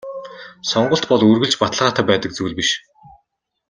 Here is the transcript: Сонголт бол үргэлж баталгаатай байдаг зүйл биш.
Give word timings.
Сонголт 0.71 1.05
бол 1.09 1.21
үргэлж 1.31 1.55
баталгаатай 1.61 2.03
байдаг 2.07 2.31
зүйл 2.35 2.53
биш. 2.59 2.69